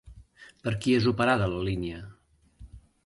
[0.63, 2.01] Per qui és operada la línia?